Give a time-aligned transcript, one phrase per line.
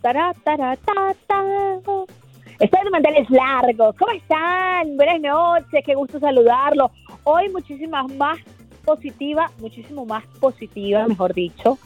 [0.00, 1.44] tará, tará, ta, ta.
[2.58, 3.96] Estoy de manteles largos.
[3.96, 4.96] ¿Cómo están?
[4.96, 6.90] Buenas noches, qué gusto saludarlos.
[7.24, 8.38] Hoy muchísimas más
[8.84, 11.78] positiva, muchísimo más positiva, mejor dicho,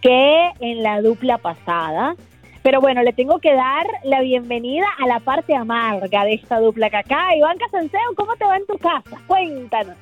[0.00, 2.14] que en la dupla pasada.
[2.62, 6.90] Pero bueno, le tengo que dar la bienvenida a la parte amarga de esta dupla
[6.90, 7.36] que acá.
[7.36, 9.20] Iván Casanseo, ¿cómo te va en tu casa?
[9.26, 9.96] Cuéntanos.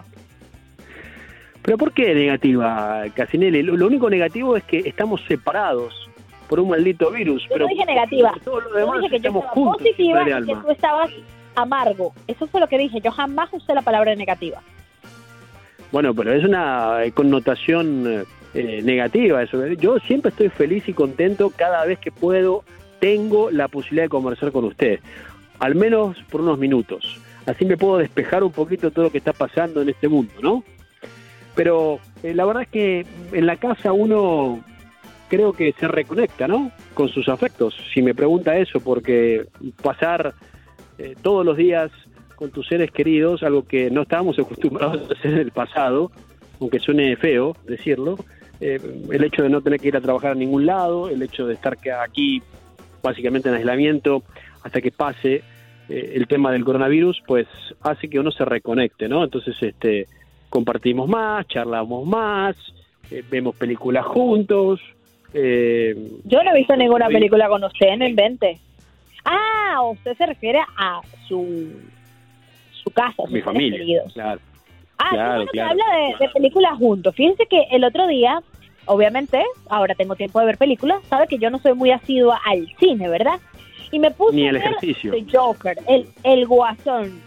[1.62, 3.62] ¿Pero por qué negativa, Casinelli?
[3.62, 6.09] Lo único negativo es que estamos separados
[6.50, 7.44] por un maldito virus.
[7.44, 8.34] Yo pero no dije negativa.
[8.44, 11.10] Todo lo Yo demás dije que yo estamos estaba juntos, positiva y que tú estabas
[11.54, 12.12] amargo.
[12.26, 13.00] Eso fue lo que dije.
[13.00, 14.60] Yo jamás usé la palabra negativa.
[15.92, 19.64] Bueno, pero es una eh, connotación eh, negativa eso.
[19.68, 22.64] Yo siempre estoy feliz y contento cada vez que puedo,
[22.98, 24.98] tengo la posibilidad de conversar con usted,
[25.60, 27.20] al menos por unos minutos.
[27.46, 30.64] Así me puedo despejar un poquito todo lo que está pasando en este mundo, ¿no?
[31.54, 34.60] Pero eh, la verdad es que en la casa uno
[35.30, 36.72] creo que se reconecta, ¿no?
[36.92, 37.74] Con sus afectos.
[37.94, 39.46] Si me pregunta eso, porque
[39.82, 40.34] pasar
[40.98, 41.90] eh, todos los días
[42.34, 46.10] con tus seres queridos, algo que no estábamos acostumbrados a hacer en el pasado,
[46.60, 48.18] aunque suene feo decirlo,
[48.60, 48.78] eh,
[49.10, 51.54] el hecho de no tener que ir a trabajar a ningún lado, el hecho de
[51.54, 52.42] estar aquí
[53.02, 54.22] básicamente en aislamiento
[54.62, 55.42] hasta que pase
[55.88, 57.46] eh, el tema del coronavirus, pues
[57.82, 59.24] hace que uno se reconecte, ¿no?
[59.24, 60.06] Entonces, este,
[60.48, 62.56] compartimos más, charlamos más,
[63.10, 64.80] eh, vemos películas juntos.
[65.34, 68.58] Eh, Yo no he visto ninguna película con usted, no invente.
[69.24, 71.68] Ah, usted se refiere a su
[72.82, 74.12] su casa, sus mi familia, queridos.
[74.14, 74.40] claro.
[74.98, 76.18] Ah, Claro, bueno que claro, habla de, claro.
[76.18, 77.14] de películas juntos.
[77.14, 78.42] Fíjense que el otro día,
[78.86, 82.66] obviamente, ahora tengo tiempo de ver películas, sabe que yo no soy muy asidua al
[82.78, 83.38] cine, ¿verdad?
[83.92, 85.12] Y me puse Ni a el ver ejercicio.
[85.12, 87.20] The Joker, el, el Guasón.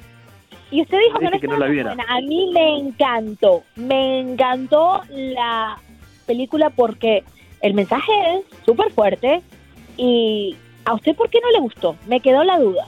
[0.71, 1.95] Y usted dijo que no, que no la.
[2.07, 5.77] A mí me encantó, me encantó la
[6.25, 7.23] película porque
[7.63, 9.41] el mensaje es súper fuerte
[9.97, 11.95] y ¿a usted por qué no le gustó?
[12.07, 12.85] Me quedó la duda.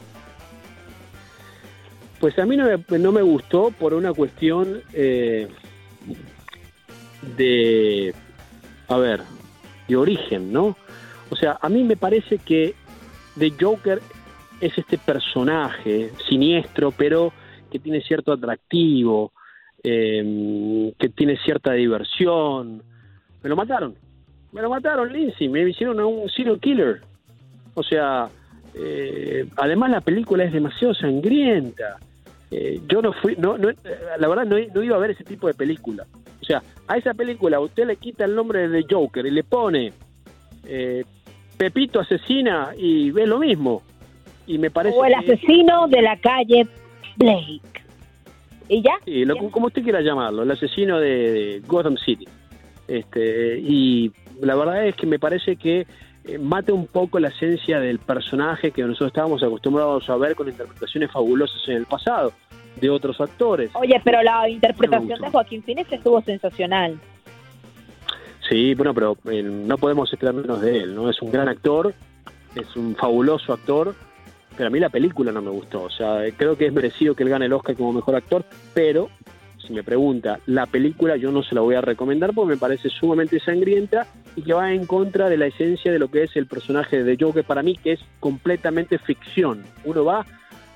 [2.19, 5.47] Pues a mí no me, no me gustó por una cuestión eh,
[7.37, 8.13] de,
[8.89, 9.21] a ver,
[9.87, 10.75] de origen, ¿no?
[11.29, 12.75] O sea, a mí me parece que
[13.39, 14.01] The Joker
[14.59, 17.31] es este personaje siniestro, pero
[17.71, 19.31] que tiene cierto atractivo,
[19.83, 22.83] eh, que tiene cierta diversión.
[23.41, 23.95] Me lo mataron,
[24.55, 27.01] me lo mataron, Lindsay, me hicieron a un serial killer.
[27.73, 28.29] O sea,
[28.73, 31.97] eh, además la película es demasiado sangrienta.
[32.51, 33.75] Eh, yo no fui, no, no, eh,
[34.17, 36.05] la verdad no, no iba a ver ese tipo de película.
[36.41, 39.43] O sea, a esa película usted le quita el nombre de The Joker y le
[39.43, 39.91] pone
[40.65, 41.03] eh,
[41.57, 43.81] Pepito asesina y ve lo mismo.
[44.47, 46.67] Y me parece O el que- asesino de la calle
[47.17, 47.61] Blake.
[48.69, 48.93] ¿Y ya?
[49.03, 52.25] Sí, lo- como usted quiera llamarlo, el asesino de, de Gotham City.
[52.87, 54.11] Este, y
[54.41, 55.87] la verdad es que me parece que
[56.25, 60.47] eh, mata un poco la esencia del personaje que nosotros estábamos acostumbrados a ver con
[60.47, 62.33] interpretaciones fabulosas en el pasado
[62.79, 63.69] de otros actores.
[63.75, 66.99] Oye, pero la interpretación de Joaquín Phoenix estuvo sensacional.
[68.49, 71.09] Sí, bueno, pero eh, no podemos esperar menos de él, ¿no?
[71.09, 71.93] Es un gran actor,
[72.55, 73.95] es un fabuloso actor,
[74.55, 75.83] pero a mí la película no me gustó.
[75.83, 78.45] O sea, eh, creo que es merecido que él gane el Oscar como mejor actor,
[78.73, 79.09] pero
[79.65, 82.89] si me pregunta, la película yo no se la voy a recomendar porque me parece
[82.89, 86.47] sumamente sangrienta y que va en contra de la esencia de lo que es el
[86.47, 89.63] personaje de Joker para mí, que es completamente ficción.
[89.85, 90.25] Uno va...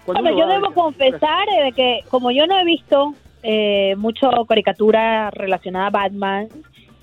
[0.06, 3.14] cuando Bueno, uno yo va debo confesar eh, de que como yo no he visto
[3.44, 6.48] eh, mucho caricatura relacionada a Batman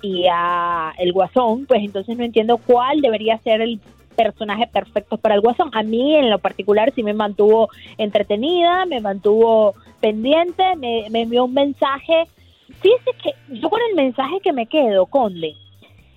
[0.01, 3.79] y a el Guasón, pues entonces no entiendo cuál debería ser el
[4.15, 5.69] personaje perfecto para el Guasón.
[5.73, 7.69] A mí en lo particular sí me mantuvo
[7.99, 12.25] entretenida, me mantuvo pendiente, me, me envió un mensaje.
[12.81, 15.55] Fíjese que yo con el mensaje que me quedo, Conde,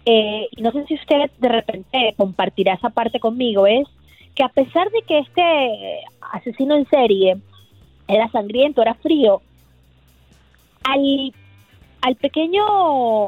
[0.07, 3.87] eh, y no sé si usted de repente compartirá esa parte conmigo, es
[4.35, 6.01] que a pesar de que este
[6.33, 7.37] asesino en serie
[8.09, 9.43] era sangriento, era frío,
[10.85, 11.33] al,
[12.01, 12.65] al pequeño,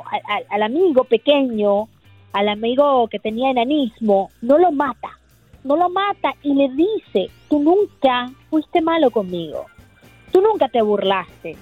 [0.06, 1.88] al, al- amigo pequeño,
[2.32, 5.18] al amigo que tenía enanismo, no lo mata,
[5.64, 9.66] no lo mata y le dice, tú nunca fuiste malo conmigo,
[10.32, 11.56] tú nunca te burlaste.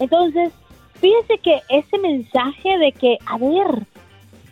[0.00, 0.52] Entonces,
[0.94, 3.86] fíjese que ese mensaje de que, a ver,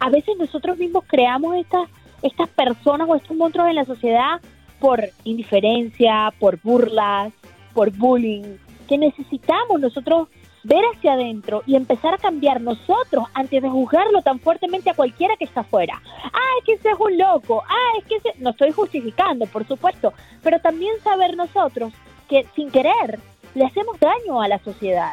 [0.02, 1.88] a veces nosotros mismos creamos estas
[2.22, 4.40] estas personas o estos monstruos en la sociedad
[4.80, 7.32] por indiferencia, por burlas,
[7.72, 8.56] por bullying,
[8.88, 10.28] que necesitamos nosotros
[10.64, 15.36] ver hacia adentro y empezar a cambiar nosotros antes de juzgarlo tan fuertemente a cualquiera
[15.36, 16.00] que está afuera.
[16.04, 18.32] Ah, es que ese es un loco, ah, es que ese...
[18.38, 20.12] No estoy justificando, por supuesto,
[20.42, 21.92] pero también saber nosotros
[22.28, 23.18] que sin querer
[23.54, 25.12] le hacemos daño a la sociedad,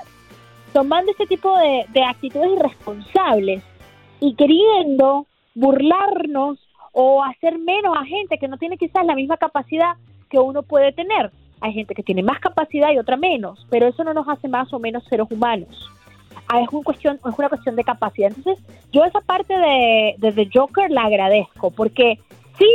[0.73, 3.63] tomando este tipo de, de actitudes irresponsables
[4.19, 5.25] y queriendo
[5.55, 6.59] burlarnos
[6.91, 9.95] o hacer menos a gente que no tiene quizás la misma capacidad
[10.29, 11.31] que uno puede tener.
[11.61, 14.71] Hay gente que tiene más capacidad y otra menos, pero eso no nos hace más
[14.73, 15.89] o menos seres humanos.
[16.47, 18.31] Ah, es, un cuestión, es una cuestión de capacidad.
[18.35, 22.17] Entonces, yo esa parte de, de The Joker la agradezco, porque
[22.57, 22.67] sí,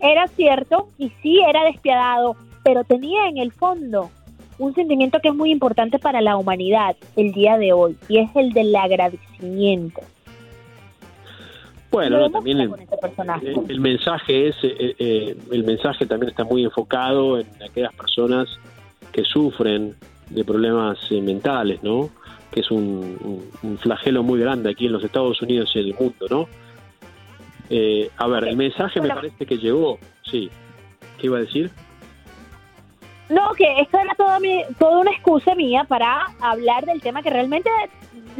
[0.00, 4.10] era cierto y sí era despiadado, pero tenía en el fondo
[4.58, 8.30] un sentimiento que es muy importante para la humanidad el día de hoy, y es
[8.36, 10.00] el del agradecimiento.
[11.90, 17.46] Bueno, también este el, mensaje es, eh, eh, el mensaje también está muy enfocado en
[17.62, 18.48] aquellas personas
[19.10, 19.96] que sufren
[20.28, 22.10] de problemas eh, mentales, ¿no?
[22.52, 23.42] Que es un,
[23.80, 26.48] flagelo muy grande aquí en los Estados Unidos y en el mundo, ¿no?
[28.16, 29.96] a ver, el mensaje me parece que llegó,
[30.28, 30.50] sí.
[31.18, 31.70] ¿Qué iba a decir?
[33.28, 37.30] No, que esto era toda, mi, toda una excusa mía para hablar del tema que
[37.30, 37.70] realmente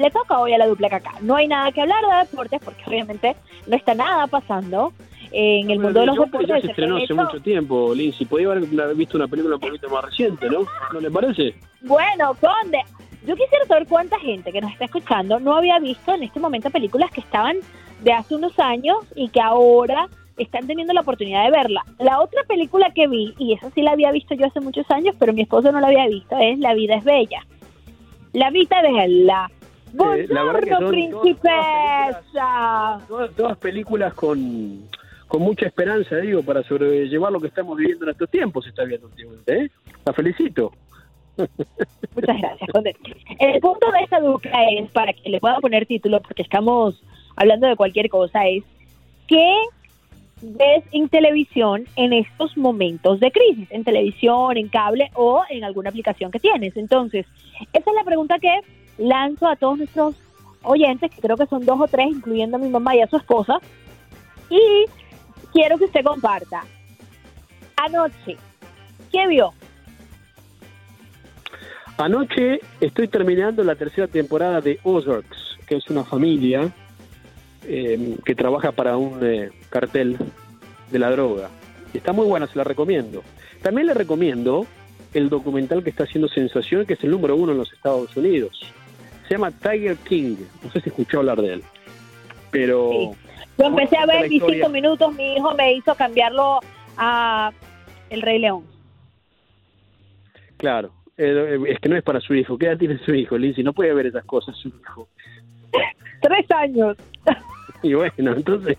[0.01, 1.13] le toca hoy a la dupla acá.
[1.21, 3.37] No hay nada que hablar de deportes porque obviamente
[3.67, 4.93] no está nada pasando
[5.31, 6.49] en el mundo de los deportes.
[6.49, 8.27] Ya se estrenó hace mucho tiempo, Lindsay.
[8.27, 10.61] Podría haber visto una película un poquito más reciente, ¿no?
[10.93, 11.55] ¿No le parece?
[11.83, 12.81] Bueno, Conde,
[13.27, 16.71] yo quisiera saber cuánta gente que nos está escuchando no había visto en este momento
[16.71, 17.59] películas que estaban
[18.03, 20.09] de hace unos años y que ahora
[20.39, 21.85] están teniendo la oportunidad de verla.
[21.99, 25.15] La otra película que vi, y esa sí la había visto yo hace muchos años,
[25.19, 27.47] pero mi esposo no la había visto, es La vida es bella.
[28.33, 28.81] La vida
[29.93, 33.01] la Buongiorno, principesa.
[33.37, 34.89] Todas, películas, con,
[35.29, 39.07] con mucha esperanza, digo, para sobrellevar lo que estamos viviendo en estos tiempos, está viendo
[39.07, 39.65] últimamente.
[39.65, 39.71] ¿eh?
[40.05, 40.73] La felicito.
[42.15, 42.71] Muchas gracias,
[43.39, 47.03] El punto de esta duca es, para que le pueda poner título, porque estamos
[47.37, 48.65] hablando de cualquier cosa, es
[49.27, 49.55] que
[50.43, 55.91] ves en televisión en estos momentos de crisis, en televisión, en cable o en alguna
[55.91, 56.77] aplicación que tienes.
[56.77, 57.27] Entonces,
[57.73, 58.61] esa es la pregunta que
[59.01, 60.15] lanzo a todos nuestros
[60.63, 63.17] oyentes, que creo que son dos o tres, incluyendo a mi mamá y a su
[63.17, 63.59] esposa,
[64.49, 64.85] y
[65.53, 66.63] quiero que usted comparta.
[67.77, 68.37] Anoche,
[69.11, 69.53] ¿qué vio?
[71.97, 76.71] Anoche estoy terminando la tercera temporada de Ozarks, que es una familia
[77.67, 80.19] eh, que trabaja para un eh, cartel
[80.91, 81.49] de la droga.
[81.95, 83.23] Está muy buena, se la recomiendo.
[83.63, 84.67] También le recomiendo
[85.13, 88.73] el documental que está haciendo sensación, que es el número uno en los Estados Unidos.
[89.31, 90.35] Se llama Tiger King.
[90.61, 91.63] No sé si escuchó hablar de él.
[92.51, 93.13] Pero.
[93.57, 96.59] Yo empecé a ver y cinco minutos mi hijo me hizo cambiarlo
[96.97, 97.53] a
[98.09, 98.65] El Rey León.
[100.57, 100.91] Claro.
[101.17, 102.59] Eh, es que no es para su hijo.
[102.59, 103.63] ¿Qué edad tiene su hijo, Lindsay?
[103.63, 105.07] No puede ver esas cosas su hijo.
[106.23, 106.97] Tres años.
[107.85, 108.79] y bueno, entonces,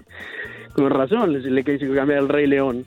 [0.74, 2.86] con razón le, le quise cambiar al Rey León.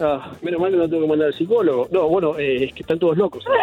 [0.00, 1.88] Ah, menos mal que no tengo que mandar al psicólogo.
[1.92, 3.44] No, bueno, eh, es que están todos locos.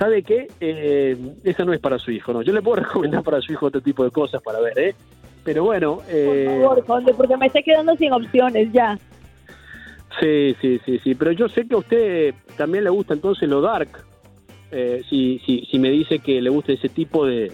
[0.00, 0.48] ¿Sabe qué?
[0.60, 1.14] Eh,
[1.44, 2.40] esa no es para su hijo, ¿no?
[2.40, 4.94] Yo le puedo recomendar para su hijo otro tipo de cosas para ver, ¿eh?
[5.44, 5.98] Pero bueno...
[6.08, 8.98] Eh, Por favor, porque me estoy quedando sin opciones ya.
[10.18, 11.14] Sí, sí, sí, sí.
[11.14, 13.90] Pero yo sé que a usted también le gusta entonces lo dark.
[14.70, 17.52] Eh, si, si, si me dice que le gusta ese tipo de,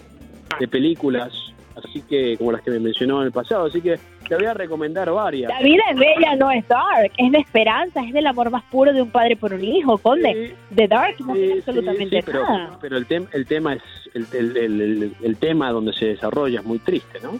[0.57, 1.33] de películas,
[1.75, 4.53] así que como las que me mencionó en el pasado, así que te voy a
[4.53, 5.51] recomendar varias.
[5.51, 8.93] La vida es bella, no es dark, es de esperanza, es del amor más puro
[8.93, 10.55] de un padre por un hijo, Conde.
[10.69, 12.77] de dark no absolutamente pero, nada.
[12.81, 13.81] Pero el, el tema es
[14.13, 17.39] el, el, el, tema donde se desarrolla es muy triste, ¿no?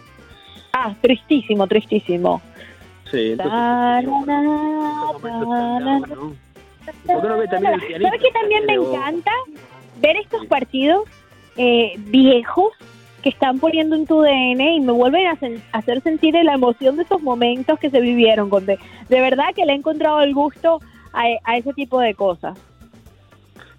[0.73, 2.41] Ah, tristísimo, tristísimo.
[3.11, 3.51] Sí, entonces...
[7.05, 9.31] ¿Sabes qué también me encanta?
[9.99, 11.05] Ver estos partidos
[11.57, 12.73] eh, viejos
[13.21, 15.37] que están poniendo en tu DN y me vuelven a,
[15.77, 18.49] hacer sentir la emoción de esos momentos que se vivieron.
[18.49, 18.77] Con de,
[19.09, 20.79] verdad que le he encontrado el gusto
[21.13, 22.57] a, ese tipo de cosas.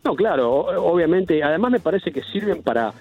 [0.04, 0.50] No, claro,
[0.82, 1.42] obviamente.
[1.42, 2.92] Además me parece que sirven para,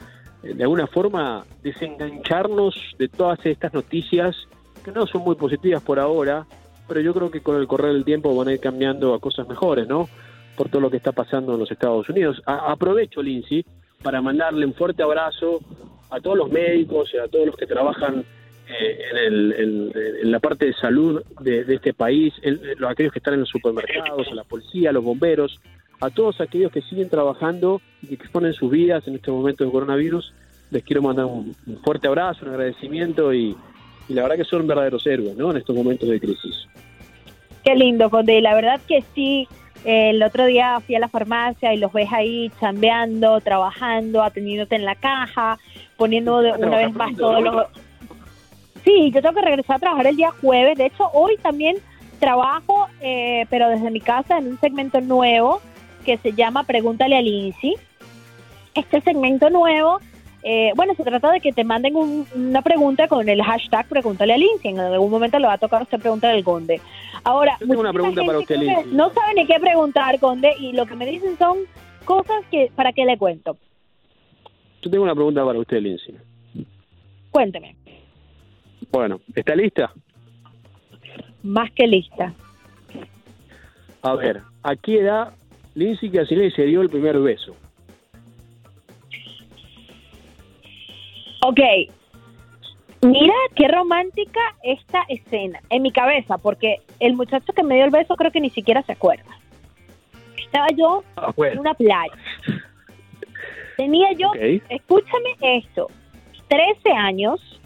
[0.43, 4.35] eh, de alguna forma, desengancharnos de todas estas noticias
[4.83, 6.45] que no son muy positivas por ahora,
[6.87, 9.47] pero yo creo que con el correr del tiempo van a ir cambiando a cosas
[9.47, 10.07] mejores, ¿no?
[10.55, 12.41] Por todo lo que está pasando en los Estados Unidos.
[12.45, 13.65] aprovecho, Lindsay,
[14.03, 15.59] para mandarle un fuerte abrazo
[16.09, 18.23] a todos los médicos, y a todos los que trabajan
[18.69, 22.33] eh, en, la parte de salud de, este país,
[22.77, 25.59] los, aquellos que están en los supermercados, a la policía, a los bomberos,
[26.01, 29.71] a todos aquellos que siguen trabajando y que exponen sus vidas en este momento de
[29.71, 30.33] coronavirus,
[30.69, 33.55] les quiero mandar un, fuerte abrazo, un agradecimiento y,
[34.09, 35.51] la verdad que son verdaderos héroes ¿no?
[35.51, 36.67] en estos momentos de crisis.
[37.63, 38.39] Qué lindo, Conde.
[38.41, 39.47] La verdad que sí,
[39.87, 44.83] el otro día fui a la farmacia y los ves ahí chambeando, trabajando, atendiéndote en
[44.83, 45.57] la caja,
[45.95, 47.67] poniendo de una vez más todos los...
[48.83, 50.77] Sí, yo tengo que regresar a trabajar el día jueves.
[50.77, 51.77] De hecho, hoy también
[52.19, 55.61] trabajo, eh, pero desde mi casa, en un segmento nuevo
[56.03, 57.75] que se llama Pregúntale al INSI.
[58.75, 60.01] Este segmento nuevo
[60.49, 61.93] eh, bueno, se trata de que te manden
[62.33, 64.71] una pregunta con el hashtag Pregúntale a Lindsay.
[64.71, 66.79] En algún momento le va a tocar usted preguntar el Conde.
[67.25, 68.93] Ahora, tengo una pregunta para usted, Lindsay.
[68.93, 71.57] No sabe ni qué preguntar, Conde, y lo que me dicen son
[72.05, 73.57] cosas que, ¿para qué le cuento?
[74.81, 76.15] Yo tengo una pregunta para usted, Lindsay.
[77.29, 77.75] Cuénteme.
[78.89, 79.91] Bueno, ¿está lista?
[81.43, 82.33] Más que lista.
[84.01, 85.33] A ver, ¿a qué edad
[85.75, 87.53] Lindsay Casinelli se dio el primer beso?
[91.49, 91.61] Ok,
[93.03, 97.89] mira qué romántica esta escena en mi cabeza, porque el muchacho que me dio el
[97.89, 99.23] beso creo que ni siquiera se acuerda.
[100.37, 102.11] Estaba yo ah, en una playa.
[103.77, 104.33] Tenía yo,
[104.67, 105.87] escúchame esto,
[106.49, 107.61] 13 años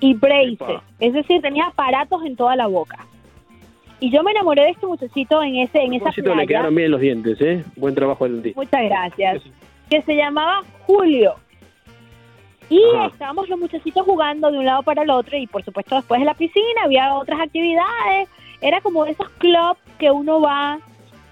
[0.00, 3.04] y braces, es decir, tenía aparatos en toda la boca.
[4.00, 6.36] Y yo me enamoré de este muchachito en ese en esa playa.
[6.36, 7.64] le quedaron bien los dientes, ¿eh?
[7.76, 8.60] Buen trabajo del dentista.
[8.62, 9.42] Muchas gracias.
[9.90, 11.34] Que se llamaba Julio.
[12.70, 16.20] Y estábamos los muchachitos jugando de un lado para el otro y por supuesto después
[16.20, 18.28] de la piscina había otras actividades.
[18.60, 20.78] Era como esos clubs que uno va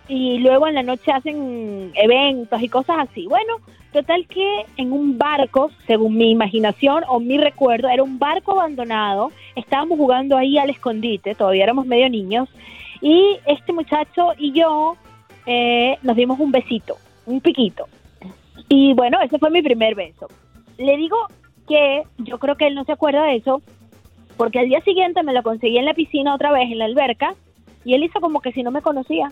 [0.09, 3.29] y luego en la noche hacen eventos y cosas así.
[3.29, 3.59] Bueno,
[3.93, 9.31] total que en un barco, según mi imaginación o mi recuerdo, era un barco abandonado.
[9.55, 12.49] Estábamos jugando ahí al escondite, todavía éramos medio niños.
[13.01, 14.97] Y este muchacho y yo
[15.47, 17.87] eh, nos dimos un besito, un piquito.
[18.69, 20.27] Y bueno, ese fue mi primer beso
[20.79, 21.17] le digo
[21.69, 23.61] que yo creo que él no se acuerda de eso,
[24.37, 27.35] porque al día siguiente me lo conseguí en la piscina otra vez, en la alberca,
[27.85, 29.31] y él hizo como que si no me conocía.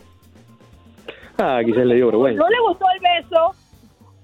[1.38, 2.42] Ah, quizás le dio vergüenza.
[2.42, 3.52] No le gustó el beso,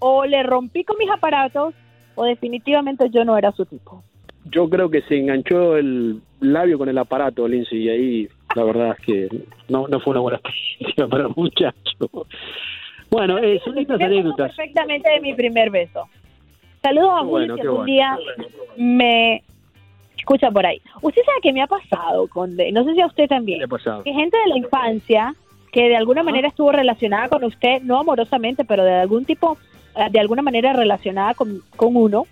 [0.01, 1.75] o le rompí con mis aparatos,
[2.15, 4.03] o definitivamente yo no era su tipo.
[4.47, 8.97] Yo creo que se enganchó el labio con el aparato, Lindsay, y ahí la verdad
[8.99, 9.29] es que
[9.69, 12.27] no, no fue una buena experiencia para el muchacho.
[13.11, 14.55] Bueno, eh, son estas anécdotas.
[14.57, 16.09] Perfectamente de mi primer beso.
[16.83, 18.19] Saludos a Julio, que un día
[18.77, 19.43] me
[20.17, 20.81] escucha por ahí.
[21.01, 23.61] Usted sabe que me ha pasado, Conde, no sé si a usted también.
[24.05, 25.35] Que gente de la infancia
[25.73, 29.57] que de alguna manera estuvo relacionada con usted, no amorosamente, pero de algún tipo,
[29.97, 32.27] eh, de alguna manera relacionada con, con uno,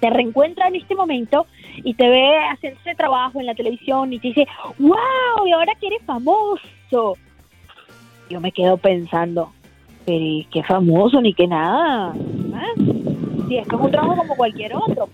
[0.00, 1.46] te reencuentra en este momento
[1.82, 4.46] y te ve haciendo ese trabajo en la televisión y te dice,
[4.78, 7.16] wow, y ahora que eres famoso.
[8.30, 9.52] Yo me quedo pensando,
[10.06, 12.14] pero qué famoso ni qué nada.
[12.54, 13.11] ¿Ah?
[13.52, 15.08] Sí, es que es un trabajo como cualquier otro.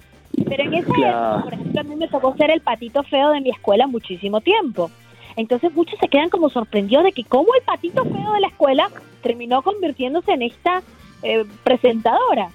[0.46, 3.40] Pero en ese época, por ejemplo, a mí me tocó ser el patito feo de
[3.40, 4.90] mi escuela muchísimo tiempo.
[5.36, 8.88] Entonces muchos se quedan como sorprendidos de que cómo el patito feo de la escuela
[9.22, 10.82] terminó convirtiéndose en esta
[11.22, 12.50] eh, presentadora.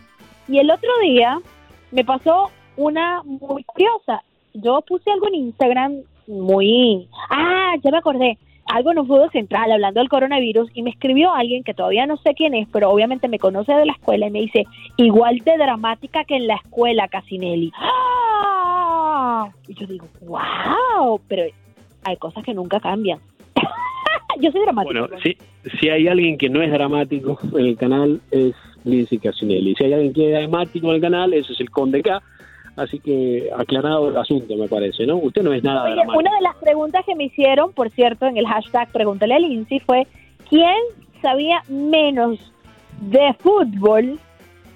[0.47, 1.39] Y el otro día
[1.91, 4.23] me pasó una muy curiosa.
[4.53, 5.93] Yo puse algo en Instagram
[6.27, 7.07] muy...
[7.29, 8.37] Ah, ya me acordé
[8.73, 12.33] algo un fútbol central hablando del coronavirus y me escribió alguien que todavía no sé
[12.33, 14.65] quién es, pero obviamente me conoce de la escuela y me dice,
[14.97, 17.71] igual de dramática que en la escuela, Casinelli.
[17.75, 19.47] ¡Ah!
[19.67, 21.43] Y yo digo, wow, pero
[22.03, 23.19] hay cosas que nunca cambian.
[24.41, 24.99] yo soy dramático.
[24.99, 25.37] Bueno, si,
[25.79, 29.75] si hay alguien que no es dramático en el canal es Lindsay Casinelli.
[29.75, 32.23] Si hay alguien que es dramático en el canal, eso es el Conde K
[32.75, 35.17] Así que aclarado el asunto, me parece, ¿no?
[35.17, 38.37] Usted no es nada Oye, Una de las preguntas que me hicieron, por cierto, en
[38.37, 40.07] el hashtag Pregúntale a Lindsay fue,
[40.49, 40.75] ¿quién
[41.21, 42.39] sabía menos
[43.01, 44.19] de fútbol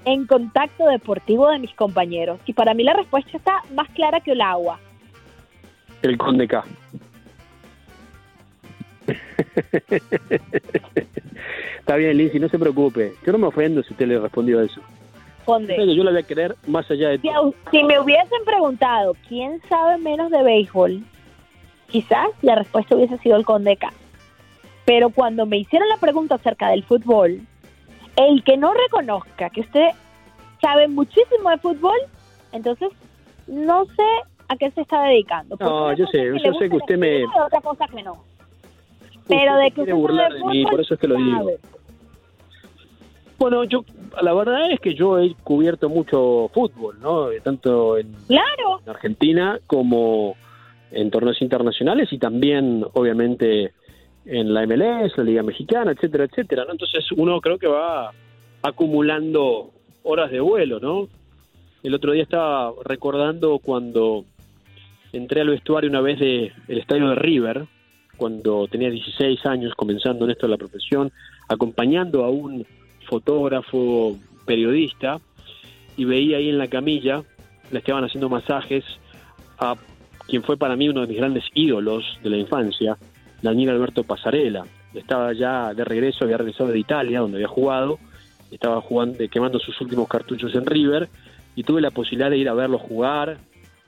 [0.05, 2.39] en contacto deportivo de mis compañeros?
[2.45, 4.79] Y para mí la respuesta está más clara que el agua.
[6.03, 6.63] El Conde K.
[11.79, 13.13] Está bien, Lindsay, no se preocupe.
[13.25, 14.61] Yo no me ofendo si usted le respondió
[15.47, 17.29] Yo la voy a querer más allá de si,
[17.71, 21.03] si me hubiesen preguntado quién sabe menos de béisbol,
[21.89, 23.93] quizás la respuesta hubiese sido el Condeca.
[24.85, 27.39] Pero cuando me hicieron la pregunta acerca del fútbol,
[28.17, 29.89] el que no reconozca que usted
[30.61, 31.97] sabe muchísimo de fútbol,
[32.51, 32.89] entonces
[33.47, 34.03] no sé
[34.49, 35.55] a qué se está dedicando.
[35.59, 37.25] No, yo sé, yo sé que usted me...
[37.25, 38.23] Otra cosa que no.
[39.27, 41.51] Pero de que usted burlar de mí, por eso es que lo digo.
[43.37, 43.83] Bueno, yo
[44.21, 47.29] la verdad es que yo he cubierto mucho fútbol, ¿no?
[47.43, 48.15] Tanto en,
[48.85, 50.35] Argentina como
[50.91, 53.73] en torneos internacionales y también, obviamente,
[54.25, 56.65] en la MLS, la Liga Mexicana, etcétera, etcétera.
[56.65, 56.71] ¿no?
[56.71, 58.11] Entonces uno creo que va
[58.61, 59.71] acumulando
[60.03, 61.07] horas de vuelo, ¿no?
[61.83, 64.25] El otro día estaba recordando cuando
[65.13, 67.65] entré al vestuario una vez del el estadio de River,
[68.17, 71.11] cuando tenía 16 años comenzando en esto de la profesión,
[71.47, 72.65] acompañando a un
[73.07, 75.19] fotógrafo, periodista,
[75.95, 77.23] y veía ahí en la camilla,
[77.71, 78.83] le estaban haciendo masajes
[79.59, 79.75] a
[80.27, 82.97] quien fue para mí uno de mis grandes ídolos de la infancia,
[83.41, 84.65] Daniel Alberto Pasarela.
[84.93, 87.99] Estaba ya de regreso, había regresado de Italia, donde había jugado,
[88.51, 91.09] estaba jugando, quemando sus últimos cartuchos en River,
[91.55, 93.37] y tuve la posibilidad de ir a verlo jugar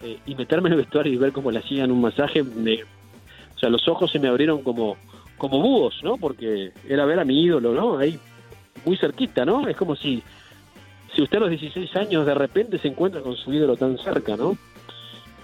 [0.02, 3.60] eh, y meterme en el vestuario y ver cómo le hacían un masaje, me, o
[3.60, 4.98] sea, los ojos se me abrieron como,
[5.38, 6.18] como búhos, ¿no?
[6.18, 7.98] Porque era ver a mi ídolo, ¿no?
[7.98, 8.18] Ahí
[8.86, 9.68] muy cerquita, ¿no?
[9.68, 10.24] Es como si,
[11.16, 14.36] si usted a los 16 años de repente se encuentra con su ídolo tan cerca,
[14.36, 14.58] ¿no?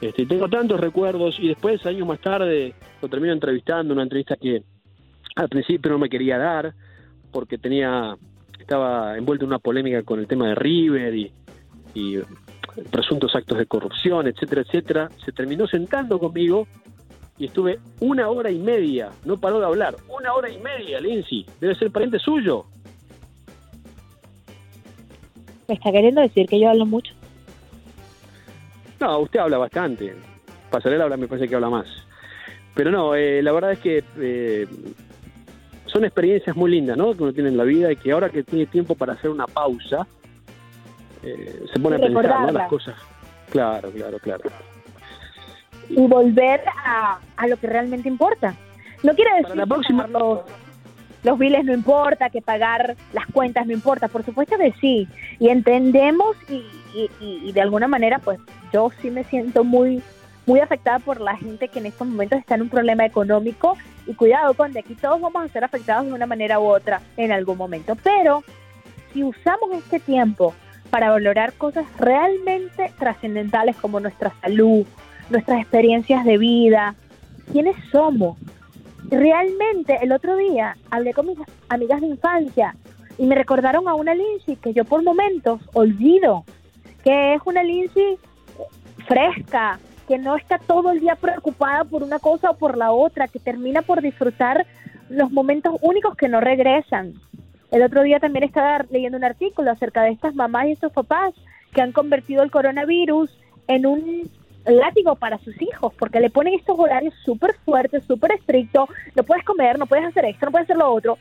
[0.01, 4.63] Este, tengo tantos recuerdos y después, años más tarde, lo termino entrevistando, una entrevista que
[5.35, 6.73] al principio no me quería dar
[7.31, 8.15] porque tenía
[8.59, 11.31] estaba envuelto en una polémica con el tema de River y,
[11.93, 12.19] y
[12.89, 15.09] presuntos actos de corrupción, etcétera, etcétera.
[15.23, 16.67] Se terminó sentando conmigo
[17.37, 21.45] y estuve una hora y media, no paró de hablar, una hora y media, Lindsay,
[21.59, 22.65] debe ser pariente suyo.
[25.67, 27.13] ¿Me está queriendo decir que yo hablo mucho?
[28.99, 30.15] No, usted habla bastante.
[30.69, 31.87] Pasarela habla, me parece que habla más.
[32.73, 34.67] Pero no, eh, la verdad es que eh,
[35.85, 37.13] son experiencias muy lindas, ¿no?
[37.13, 39.47] Que uno tiene en la vida y que ahora que tiene tiempo para hacer una
[39.47, 40.05] pausa,
[41.23, 42.51] eh, se pone a pensar, ¿no?
[42.51, 42.95] Las cosas.
[43.49, 44.49] Claro, claro, claro
[45.89, 48.55] y volver a, a lo que realmente importa.
[49.03, 50.07] No quiere decir la próxima...
[50.07, 50.39] los,
[51.25, 55.07] los biles no importa, que pagar las cuentas no importa, por supuesto que sí,
[55.39, 56.63] y entendemos y,
[57.19, 58.39] y, de alguna manera pues
[58.71, 60.01] yo sí me siento muy
[60.45, 63.75] muy afectada por la gente que en estos momentos está en un problema económico.
[64.05, 67.01] Y cuidado con de aquí todos vamos a ser afectados de una manera u otra
[67.17, 68.43] en algún momento, pero
[69.11, 70.53] si usamos este tiempo
[70.91, 74.85] para valorar cosas realmente trascendentales como nuestra salud,
[75.31, 76.93] nuestras experiencias de vida,
[77.51, 78.37] quiénes somos.
[79.09, 81.37] Realmente el otro día hablé con mis
[81.69, 82.75] amigas de infancia
[83.17, 86.43] y me recordaron a una Lindsay que yo por momentos olvido,
[87.03, 88.17] que es una Lindsay
[89.07, 93.27] fresca, que no está todo el día preocupada por una cosa o por la otra,
[93.27, 94.65] que termina por disfrutar
[95.09, 97.13] los momentos únicos que no regresan.
[97.71, 101.33] El otro día también estaba leyendo un artículo acerca de estas mamás y estos papás
[101.73, 103.29] que han convertido el coronavirus
[103.67, 104.29] en un
[104.65, 109.43] látigo para sus hijos, porque le ponen estos horarios súper fuertes, súper estrictos, no puedes
[109.43, 111.17] comer, no puedes hacer esto, no puedes hacer lo otro.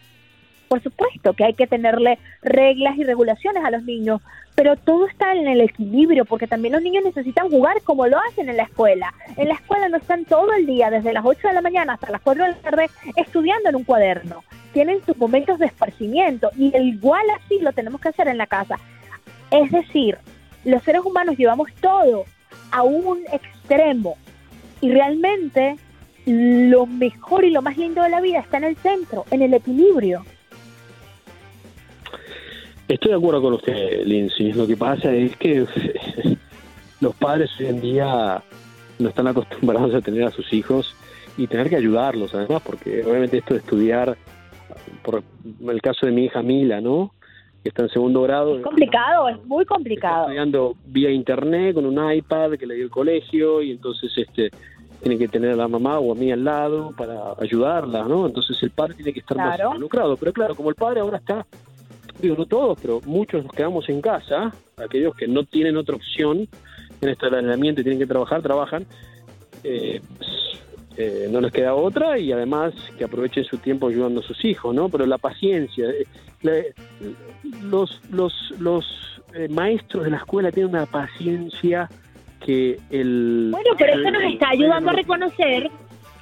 [0.68, 4.20] Por supuesto que hay que tenerle reglas y regulaciones a los niños,
[4.54, 8.48] pero todo está en el equilibrio, porque también los niños necesitan jugar como lo hacen
[8.48, 9.12] en la escuela.
[9.36, 12.10] En la escuela no están todo el día, desde las 8 de la mañana hasta
[12.10, 14.44] las 4 de la tarde, estudiando en un cuaderno.
[14.72, 18.78] Tienen sus momentos de esparcimiento y igual así lo tenemos que hacer en la casa.
[19.50, 20.18] Es decir,
[20.64, 22.24] los seres humanos llevamos todo
[22.70, 24.16] a un extremo.
[24.80, 25.76] Y realmente
[26.26, 29.54] lo mejor y lo más lindo de la vida está en el centro, en el
[29.54, 30.24] equilibrio.
[32.88, 34.52] Estoy de acuerdo con usted, Lindsay.
[34.52, 35.66] Lo que pasa es que
[37.00, 38.42] los padres hoy en día
[38.98, 40.94] no están acostumbrados a tener a sus hijos
[41.36, 44.16] y tener que ayudarlos, además, porque obviamente esto de estudiar,
[45.02, 45.22] por
[45.68, 47.12] el caso de mi hija Mila, ¿no?
[47.64, 48.58] Que está en segundo grado.
[48.58, 50.14] Es complicado, es muy complicado.
[50.14, 54.50] Está estudiando vía internet con un iPad que le dio el colegio y entonces este
[55.00, 58.26] tiene que tener a la mamá o a mí al lado para ayudarla, ¿no?
[58.26, 60.14] Entonces el padre tiene que estar más involucrado.
[60.18, 61.46] Pero claro, como el padre ahora está,
[62.20, 66.46] digo, no todos, pero muchos nos quedamos en casa, aquellos que no tienen otra opción
[67.00, 68.84] en este aislamiento y tienen que trabajar, trabajan.
[69.62, 70.02] Eh,
[70.96, 74.74] eh, no les queda otra y además que aprovechen su tiempo ayudando a sus hijos,
[74.74, 74.90] ¿no?
[74.90, 75.88] Pero la paciencia,
[77.62, 81.88] los, los, los eh, maestros de la escuela tienen una paciencia
[82.44, 83.48] que el...
[83.50, 85.70] Bueno, pero eso nos está ayudando a reconocer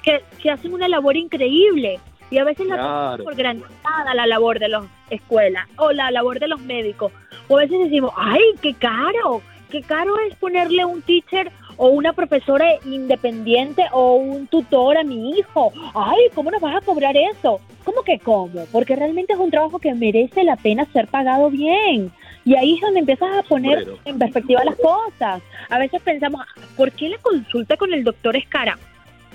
[0.01, 1.99] que, que hacen una labor increíble
[2.33, 3.23] y a veces la claro.
[3.23, 7.11] por grandada la labor de las escuelas o la labor de los médicos.
[7.47, 12.13] O a veces decimos, ay, qué caro, qué caro es ponerle un teacher o una
[12.13, 15.71] profesora independiente o un tutor a mi hijo.
[15.93, 17.59] Ay, ¿cómo nos vas a cobrar eso?
[17.83, 18.65] ¿Cómo que cómo?
[18.71, 22.11] Porque realmente es un trabajo que merece la pena ser pagado bien.
[22.45, 25.41] Y ahí es donde empiezas a poner en perspectiva las cosas.
[25.69, 28.77] A veces pensamos, ¿por qué la consulta con el doctor es cara?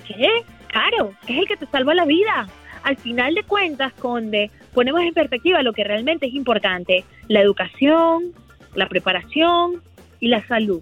[0.07, 0.27] ¿Qué?
[0.67, 2.47] Caro, es el que te salva la vida.
[2.83, 8.31] Al final de cuentas, Conde, ponemos en perspectiva lo que realmente es importante, la educación,
[8.75, 9.81] la preparación
[10.19, 10.81] y la salud.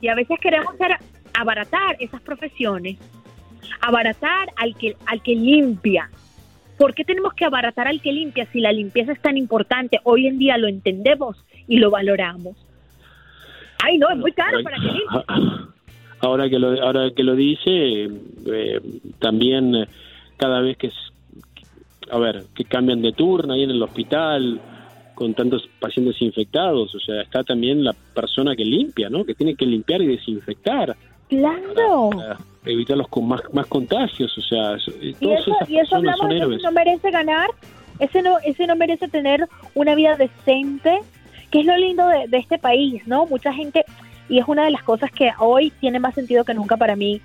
[0.00, 0.74] Y a veces queremos
[1.32, 2.98] abaratar esas profesiones,
[3.80, 6.10] abaratar al que, al que limpia.
[6.78, 10.00] ¿Por qué tenemos que abaratar al que limpia si la limpieza es tan importante?
[10.04, 11.36] Hoy en día lo entendemos
[11.68, 12.56] y lo valoramos.
[13.82, 15.64] Ay, no, es muy caro para que limpie.
[16.20, 18.08] Ahora que lo, ahora que lo dice,
[18.46, 18.80] eh,
[19.18, 19.86] también eh,
[20.38, 20.90] cada vez que,
[22.10, 24.58] a ver, que cambian de turno ahí en el hospital,
[25.14, 29.24] con tantos pacientes infectados, o sea, está también la persona que limpia, ¿no?
[29.24, 30.96] Que tiene que limpiar y desinfectar.
[31.28, 32.10] Claro.
[32.10, 37.10] Para, evitarlos con más, más contagios, o sea, y eso, y eso hablamos, no merece
[37.10, 37.50] ganar,
[37.98, 40.98] ese no, ese no merece tener una vida decente,
[41.50, 43.26] que es lo lindo de, de este país, ¿no?
[43.26, 43.84] Mucha gente,
[44.28, 47.20] y es una de las cosas que hoy tiene más sentido que nunca para mí,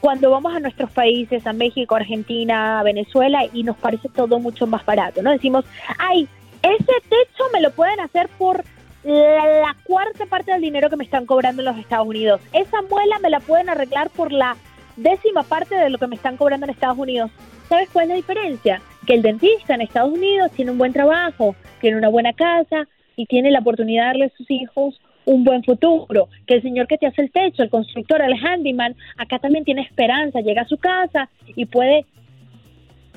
[0.00, 4.86] cuando vamos a nuestros países, a México, Argentina, Venezuela, y nos parece todo mucho más
[4.86, 5.30] barato, ¿no?
[5.30, 5.64] Decimos,
[5.98, 6.28] ay,
[6.74, 8.64] ese techo me lo pueden hacer por
[9.04, 12.40] la, cuarta parte del dinero que me están cobrando en los Estados Unidos.
[12.52, 14.56] Esa muela me la pueden arreglar por la
[14.96, 17.30] décima parte de lo que me están cobrando en Estados Unidos.
[17.68, 18.82] ¿Sabes cuál es la diferencia?
[19.06, 23.26] Que el dentista en Estados Unidos tiene un buen trabajo, tiene una buena casa y
[23.26, 26.98] tiene la oportunidad de darle a sus hijos un buen futuro, que el señor que
[26.98, 30.78] te hace el techo, el constructor, el handyman, acá también tiene esperanza, llega a su
[30.78, 32.06] casa y puede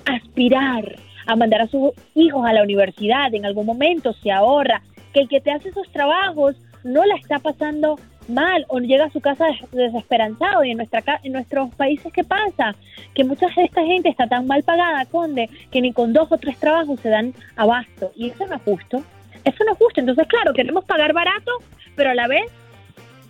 [0.05, 0.95] aspirar
[1.29, 4.81] a mandar a sus hijos a la universidad, en algún momento se ahorra,
[5.13, 9.11] que el que te hace esos trabajos no la está pasando mal o llega a
[9.11, 10.63] su casa desesperanzado.
[10.63, 12.75] Y en nuestra en nuestros países qué pasa
[13.13, 16.37] que mucha de esta gente está tan mal pagada conde que ni con dos o
[16.37, 18.11] tres trabajos se dan abasto.
[18.15, 19.03] Y eso no es justo.
[19.43, 19.99] Eso no es justo.
[19.99, 21.51] Entonces claro queremos pagar barato
[21.95, 22.51] pero a la vez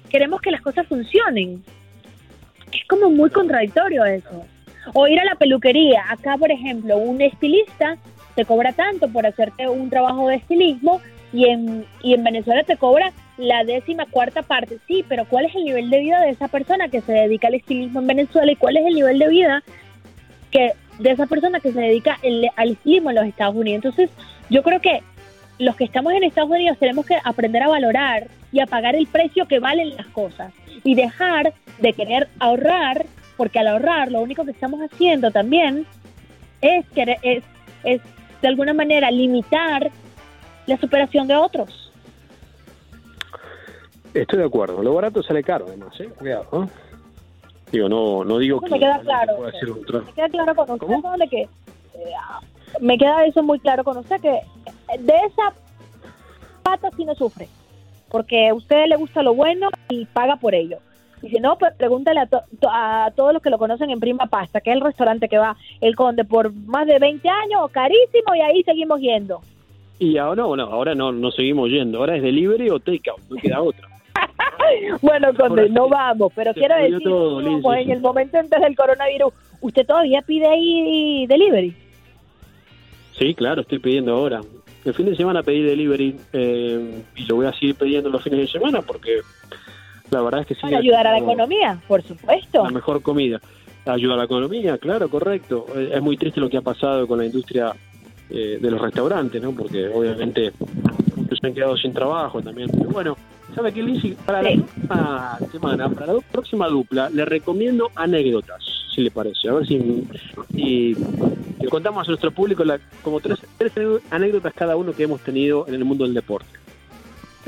[0.09, 1.63] queremos que las cosas funcionen.
[2.71, 4.45] Es como muy contradictorio eso
[4.93, 7.97] o ir a la peluquería acá por ejemplo un estilista
[8.35, 11.01] te cobra tanto por hacerte un trabajo de estilismo
[11.33, 14.79] y en, y en Venezuela te cobra la décima cuarta parte.
[14.87, 17.55] Sí, pero ¿cuál es el nivel de vida de esa persona que se dedica al
[17.55, 19.63] estilismo en Venezuela y cuál es el nivel de vida
[20.51, 22.17] que de esa persona que se dedica
[22.55, 23.85] al estilismo en los Estados Unidos?
[23.85, 24.09] Entonces,
[24.49, 25.01] yo creo que
[25.57, 29.07] los que estamos en Estados Unidos tenemos que aprender a valorar y a pagar el
[29.07, 33.05] precio que valen las cosas y dejar de querer ahorrar,
[33.39, 35.87] porque al ahorrar lo único que estamos haciendo también
[36.59, 37.41] es, querer, es,
[37.85, 38.01] es
[38.41, 39.89] de alguna manera limitar
[40.65, 41.89] la superación de otros.
[44.13, 44.83] Estoy de acuerdo.
[44.83, 46.09] Lo barato sale caro, además, ¿eh?
[46.17, 46.69] Cuidado, ¿no?
[47.71, 48.71] Digo, no, no digo que...
[48.71, 49.37] Me queda claro.
[49.39, 51.43] Me queda claro con usted, que...
[51.43, 52.13] Eh,
[52.81, 54.41] me queda eso muy claro con usted, que
[54.99, 55.53] de esa
[56.61, 57.47] pata sí no sufre.
[58.09, 60.79] Porque a usted le gusta lo bueno y paga por ello.
[61.21, 62.27] Y si no, pues pregúntale a,
[62.71, 65.57] a, todos los que lo conocen en Prima Pasta, que es el restaurante que va
[65.81, 69.41] el Conde por más de 20 años, carísimo, y ahí seguimos yendo.
[69.99, 71.99] Y ahora, bueno, ahora no, no seguimos yendo.
[71.99, 73.87] Ahora es delivery o takeout, no queda otra.
[75.01, 80.21] bueno, Conde, no vamos, pero quiero decir, en el momento antes del coronavirus, ¿usted todavía
[80.21, 81.75] pide ahí delivery?
[83.17, 84.41] Sí, claro, estoy pidiendo ahora.
[84.85, 88.39] El fin de semana pedí delivery eh, y lo voy a seguir pidiendo los fines
[88.39, 89.19] de semana porque
[90.11, 90.61] la verdad es que sí.
[90.61, 92.63] Para ayudar a la economía, por supuesto.
[92.63, 93.39] La mejor comida.
[93.85, 95.65] Ayuda a la economía, claro, correcto.
[95.75, 97.73] Es muy triste lo que ha pasado con la industria
[98.29, 99.51] eh, de los restaurantes, ¿no?
[99.51, 100.51] Porque obviamente
[101.15, 102.69] muchos se han quedado sin trabajo también.
[102.69, 103.17] Pero bueno,
[103.55, 104.15] ¿sabe qué, Lizzy?
[104.25, 109.49] Para la próxima semana, para la próxima dupla, le recomiendo anécdotas, si le parece.
[109.49, 110.95] A ver si,
[111.59, 113.73] le contamos a nuestro público la, como tres, tres
[114.11, 116.59] anécdotas cada uno que hemos tenido en el mundo del deporte.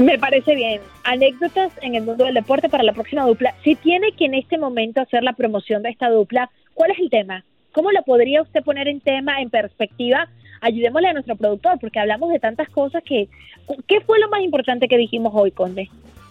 [0.01, 0.81] Me parece bien.
[1.03, 3.53] Anécdotas en el mundo del deporte para la próxima dupla.
[3.63, 7.11] Si tiene que en este momento hacer la promoción de esta dupla, ¿cuál es el
[7.11, 7.45] tema?
[7.71, 10.27] ¿Cómo lo podría usted poner en tema, en perspectiva,
[10.59, 13.29] ayudémosle a nuestro productor, porque hablamos de tantas cosas que...
[13.87, 15.89] ¿Qué fue lo más importante que dijimos hoy, Conde?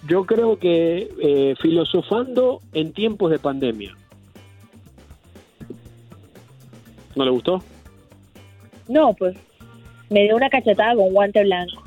[0.08, 3.96] Yo creo que eh, filosofando en tiempos de pandemia.
[7.14, 7.62] ¿No le gustó?
[8.88, 9.36] No, pues
[10.08, 11.84] me dio una cachetada con guante blanco.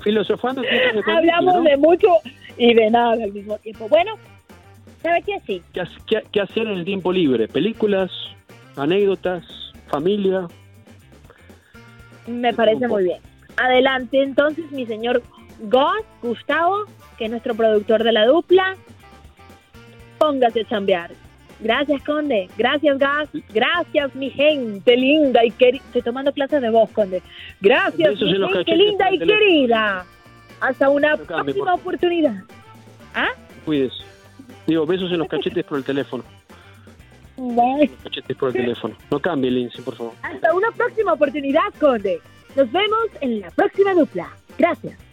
[0.00, 1.16] Filosofando de pandemia.
[1.16, 2.08] Hablamos de mucho
[2.56, 3.88] y de nada al mismo tiempo.
[3.88, 4.14] Bueno,
[5.02, 5.62] ¿sabe qué así?
[6.32, 7.48] qué hacer en el tiempo libre?
[7.48, 8.10] ¿Películas?
[8.76, 9.44] ¿Anécdotas?
[9.94, 10.48] familia.
[12.26, 13.20] Me parece muy bien.
[13.56, 15.22] Adelante entonces, mi señor
[15.60, 16.84] Gus, Gustavo,
[17.16, 18.76] que es nuestro productor de la dupla.
[20.18, 21.10] Póngase a chambear.
[21.60, 22.48] Gracias, Conde.
[22.56, 23.28] Gracias, Gas.
[23.52, 25.82] Gracias, mi gente linda y querida.
[25.86, 27.22] Estoy tomando clases de voz, Conde.
[27.60, 30.04] Gracias, mi gente linda y querida.
[30.60, 32.36] Hasta una próxima oportunidad.
[33.14, 33.28] ¿Ah?
[33.64, 34.02] Cuídese.
[34.66, 36.24] Digo, besos en los cachetes por el teléfono.
[38.02, 38.94] Cachetes por el teléfono.
[39.10, 40.12] No cambie, Lindsay, por favor.
[40.22, 42.20] Hasta una próxima oportunidad, Conde.
[42.56, 44.28] Nos vemos en la próxima dupla.
[44.58, 45.03] Gracias.